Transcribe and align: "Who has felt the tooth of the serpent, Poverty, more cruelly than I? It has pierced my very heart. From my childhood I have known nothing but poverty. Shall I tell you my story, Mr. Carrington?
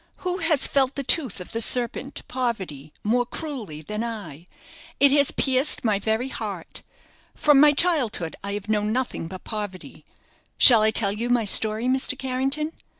"Who 0.25 0.37
has 0.37 0.65
felt 0.65 0.95
the 0.95 1.03
tooth 1.03 1.39
of 1.39 1.51
the 1.51 1.61
serpent, 1.61 2.23
Poverty, 2.27 2.91
more 3.03 3.23
cruelly 3.23 3.83
than 3.83 4.03
I? 4.03 4.47
It 4.99 5.11
has 5.11 5.29
pierced 5.29 5.83
my 5.85 5.99
very 5.99 6.29
heart. 6.29 6.81
From 7.35 7.59
my 7.59 7.73
childhood 7.73 8.35
I 8.43 8.53
have 8.53 8.67
known 8.67 8.91
nothing 8.91 9.27
but 9.27 9.43
poverty. 9.43 10.03
Shall 10.57 10.81
I 10.81 10.89
tell 10.89 11.11
you 11.11 11.29
my 11.29 11.45
story, 11.45 11.85
Mr. 11.85 12.17
Carrington? 12.17 12.71